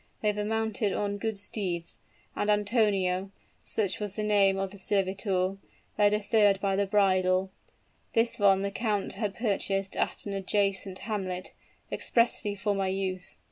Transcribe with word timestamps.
They 0.21 0.31
were 0.31 0.43
mounted 0.43 0.93
on 0.93 1.19
good 1.19 1.37
steeds; 1.37 1.99
and 2.35 2.49
Antonio 2.49 3.29
such 3.61 3.99
was 3.99 4.15
the 4.15 4.23
name 4.23 4.57
of 4.57 4.71
the 4.71 4.79
servitor 4.79 5.57
led 5.95 6.11
a 6.15 6.19
third 6.19 6.59
by 6.59 6.75
the 6.75 6.87
bridle. 6.87 7.51
This 8.13 8.39
one 8.39 8.63
the 8.63 8.71
count 8.71 9.13
had 9.13 9.35
purchased 9.35 9.95
at 9.95 10.25
an 10.25 10.33
adjacent 10.33 10.97
hamlet, 11.05 11.53
expressly 11.91 12.55
for 12.55 12.73
my 12.73 12.87
use. 12.87 13.37